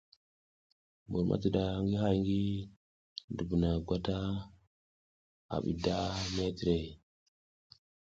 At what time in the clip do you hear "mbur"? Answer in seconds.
1.07-1.23